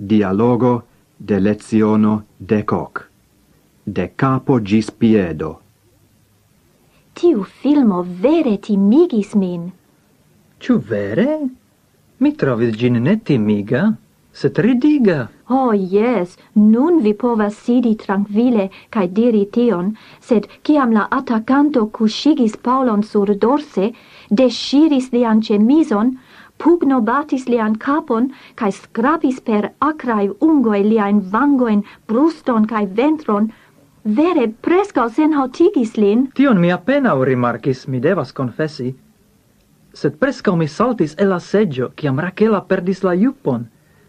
dialogo 0.00 0.82
de 1.18 1.38
leziono 1.40 2.22
decoc, 2.38 3.10
de 3.84 4.08
capo 4.16 4.58
gis 4.60 4.90
piedo. 4.90 5.60
Tiu 7.12 7.44
filmo 7.44 8.02
vere 8.02 8.56
timigis 8.56 9.34
min. 9.34 9.70
Ciu 10.58 10.78
vere? 10.78 11.40
Mi 12.18 12.32
trovis 12.32 12.76
gin 12.76 12.96
ne 13.02 13.16
timiga, 13.16 13.96
set 14.32 14.58
ridiga. 14.58 15.28
Oh, 15.50 15.72
yes, 15.74 16.36
nun 16.54 17.02
vi 17.02 17.12
povas 17.12 17.56
sidi 17.58 17.94
tranquille 17.96 18.70
cae 18.88 19.08
diri 19.08 19.44
tion, 19.52 19.96
sed 20.20 20.48
ciam 20.64 20.92
la 20.96 21.08
attacanto 21.10 21.86
cusigis 21.92 22.56
Paulon 22.56 23.02
sur 23.02 23.34
dorse, 23.34 23.92
desciris 24.30 25.12
lian 25.12 25.42
cemison, 25.42 26.16
Pugno 26.60 27.00
batis 27.00 27.46
lian 27.48 27.78
capon, 27.80 28.28
cae 28.54 28.72
scrapis 28.72 29.40
per 29.40 29.70
acrae 29.80 30.28
ungoe 30.44 30.82
liain 30.84 31.22
vangoen, 31.32 31.80
bruston 32.06 32.66
cae 32.68 32.84
ventron, 32.86 33.48
vere 34.04 34.48
prescau 34.48 35.08
sen 35.08 35.32
hautigis 35.32 35.96
lin. 35.96 36.26
Tion 36.36 36.60
mi 36.60 36.70
appena 36.70 37.14
rimarcis, 37.14 37.86
mi 37.88 38.00
devas 38.00 38.32
confessi, 38.32 38.92
sed 39.92 40.18
prescau 40.20 40.56
mi 40.56 40.68
saltis 40.68 41.16
el 41.18 41.32
la 41.32 41.40
seggio, 41.40 41.92
ciam 41.96 42.20
Rachela 42.20 42.60
perdis 42.60 43.02
la 43.02 43.14
iupon, 43.14 43.64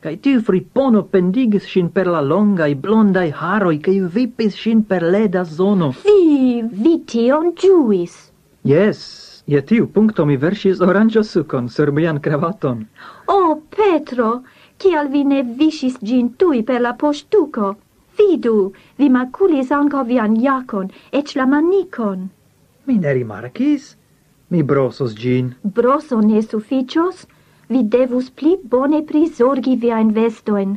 cae 0.00 0.16
tiu 0.22 0.40
fripono 0.40 1.02
pendigis 1.02 1.66
sin 1.66 1.90
per 1.90 2.06
la 2.06 2.20
longai 2.22 2.74
blondai 2.74 3.32
haroi, 3.34 3.80
cae 3.82 4.06
vipis 4.06 4.54
sin 4.54 4.84
per 4.84 5.02
leda 5.02 5.44
zono. 5.44 5.92
Vi, 6.04 6.62
vi 6.62 7.02
tion 7.04 7.52
giuis. 7.58 8.30
Yes, 8.62 9.35
Je 9.46 9.60
tiu 9.62 9.86
puncto 9.86 10.24
mi 10.26 10.36
versis 10.36 10.80
orangio 10.82 11.22
sucon 11.22 11.68
sur 11.68 11.92
mian 11.92 12.16
cravaton. 12.20 12.86
Oh, 13.28 13.62
Petro, 13.70 14.42
kial 14.76 15.08
vi 15.12 15.22
ne 15.24 15.42
visis 15.42 16.00
gin 16.02 16.32
tui 16.36 16.64
per 16.64 16.80
la 16.80 16.94
postuco? 16.94 17.76
Vidu, 18.18 18.72
vi 18.98 19.08
maculis 19.08 19.70
anco 19.70 20.02
vian 20.02 20.34
jacon, 20.34 20.90
ec 21.12 21.36
la 21.36 21.46
manicon. 21.46 22.26
Mi 22.86 22.98
ne 22.98 23.12
rimarcis? 23.12 23.94
Mi 24.50 24.62
brosos 24.62 25.14
gin. 25.14 25.54
Broso 25.62 26.20
ne 26.20 26.42
sufficios? 26.42 27.26
Vi 27.68 27.84
devus 27.84 28.30
pli 28.30 28.58
bone 28.62 29.02
prisorgi 29.02 29.76
viain 29.76 30.12
vestoen. 30.12 30.76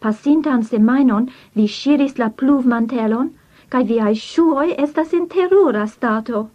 Pasintan 0.00 0.62
semainon 0.62 1.30
vi 1.54 1.66
shiris 1.66 2.18
la 2.18 2.30
pluvmantelon, 2.30 3.32
cae 3.70 3.84
viai 3.84 4.14
shuoi 4.14 4.74
estas 4.78 5.12
in 5.12 5.26
terrora 5.28 5.86
stato 5.86 6.48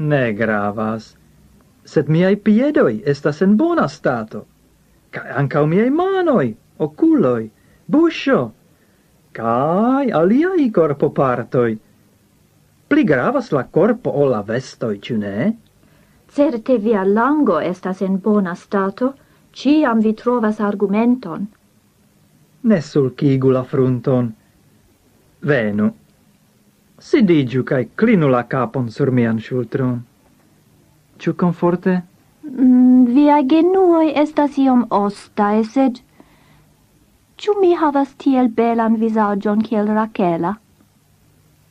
ne 0.00 0.32
gravas, 0.32 1.14
sed 1.84 2.08
miai 2.08 2.36
piedoi 2.36 3.02
estas 3.12 3.42
en 3.44 3.56
bona 3.56 3.86
stato, 3.88 4.46
cae 5.12 5.32
ancau 5.42 5.66
miei 5.66 5.90
manoi, 5.90 6.54
oculoi, 6.78 7.50
buscio, 7.86 8.40
cae 9.32 10.10
aliai 10.12 10.70
corpo 10.70 11.10
partoi. 11.10 11.78
Pli 12.90 13.04
gravas 13.04 13.52
la 13.52 13.64
corpo 13.70 14.10
o 14.10 14.26
la 14.28 14.42
vestoi, 14.42 14.98
ciu 14.98 15.18
ne? 15.18 15.52
Certe 16.30 16.78
via 16.78 17.04
lango 17.04 17.60
estas 17.60 18.00
en 18.02 18.18
bona 18.22 18.54
stato, 18.54 19.14
ciam 19.52 20.00
vi 20.00 20.14
trovas 20.14 20.60
argumenton. 20.60 21.46
Ne 22.62 22.80
sulcigu 22.80 23.50
la 23.50 23.62
frunton. 23.64 24.32
Venu, 25.40 25.90
Sidigiu 27.00 27.64
cae 27.64 27.88
clinu 27.96 28.28
la 28.28 28.42
capon 28.44 28.90
sur 28.90 29.10
mian 29.10 29.38
shultron. 29.40 30.02
Ciu 31.18 31.32
conforte? 31.34 32.02
Mm, 32.44 33.06
via 33.14 33.40
genuoi 33.42 34.12
estas 34.14 34.58
iom 34.58 34.84
ostae, 34.90 35.64
sed... 35.64 36.00
Ciu 37.40 37.54
mi 37.60 37.72
havas 37.72 38.12
tiel 38.20 38.50
belan 38.52 38.98
visagion 39.00 39.62
kiel 39.64 39.88
Rachela? 39.96 40.58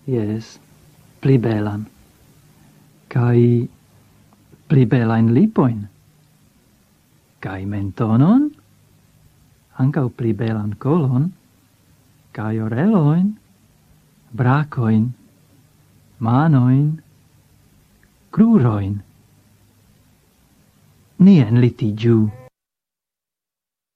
Yes, 0.09 0.57
pli 1.21 1.37
belan. 1.37 1.85
Cai 3.13 3.69
pli 4.67 4.85
belain 4.85 5.29
lipoin. 5.33 5.85
Cai 7.39 7.65
mentonon? 7.65 8.49
Ancau 9.77 10.09
pli 10.09 10.33
belan 10.33 10.73
colon? 10.79 11.29
Cai 12.33 12.57
oreloin? 12.65 13.37
Bracoin? 14.33 15.18
manoin, 16.19 17.01
cruroin. 18.31 19.01
Nien 21.19 21.61
litigiu. 21.61 22.38